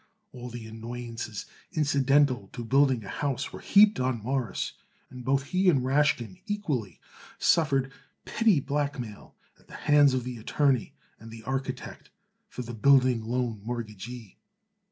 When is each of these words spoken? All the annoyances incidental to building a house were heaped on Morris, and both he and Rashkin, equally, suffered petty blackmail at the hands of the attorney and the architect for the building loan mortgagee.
All 0.31 0.49
the 0.49 0.65
annoyances 0.65 1.45
incidental 1.73 2.47
to 2.53 2.65
building 2.65 3.05
a 3.05 3.07
house 3.07 3.53
were 3.53 3.59
heaped 3.59 3.99
on 3.99 4.23
Morris, 4.23 4.73
and 5.11 5.23
both 5.23 5.43
he 5.49 5.69
and 5.69 5.85
Rashkin, 5.85 6.39
equally, 6.47 6.99
suffered 7.37 7.91
petty 8.25 8.59
blackmail 8.59 9.35
at 9.59 9.67
the 9.67 9.75
hands 9.75 10.15
of 10.15 10.23
the 10.23 10.39
attorney 10.39 10.93
and 11.19 11.29
the 11.29 11.43
architect 11.43 12.09
for 12.49 12.63
the 12.63 12.73
building 12.73 13.23
loan 13.23 13.61
mortgagee. 13.63 14.39